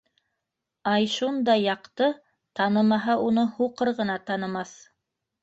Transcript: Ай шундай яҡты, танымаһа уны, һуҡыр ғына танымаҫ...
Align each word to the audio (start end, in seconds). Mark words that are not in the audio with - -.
Ай 0.91 1.03
шундай 1.15 1.61
яҡты, 1.63 2.07
танымаһа 2.61 3.19
уны, 3.27 3.45
һуҡыр 3.61 3.93
ғына 4.01 4.19
танымаҫ... 4.33 4.75